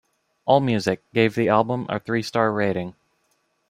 AllMusic 0.47 0.97
gave 1.13 1.35
the 1.35 1.47
album 1.49 1.85
a 1.87 1.99
three 1.99 2.23
star 2.23 2.51
rating. 2.51 2.95